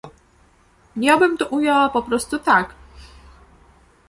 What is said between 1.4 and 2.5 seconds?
ujęła po prostu